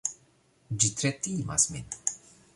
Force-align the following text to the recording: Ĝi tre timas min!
Ĝi 0.85 0.89
tre 1.03 1.13
timas 1.29 1.69
min! 1.77 1.95